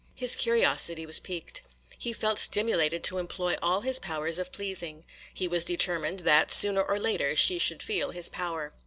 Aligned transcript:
His 0.15 0.35
curiosity 0.35 1.05
was 1.05 1.19
piqued. 1.19 1.61
He 1.99 2.11
felt 2.11 2.39
stimulated 2.39 3.03
to 3.03 3.19
employ 3.19 3.55
all 3.61 3.81
his 3.81 3.99
powers 3.99 4.39
of 4.39 4.51
pleasing. 4.51 5.03
He 5.31 5.47
was 5.47 5.63
determined 5.63 6.21
that, 6.21 6.51
sooner 6.51 6.81
or 6.81 6.97
later, 6.99 7.35
she 7.35 7.59
should 7.59 7.83
feel 7.83 8.09
his 8.09 8.27
power. 8.27 8.73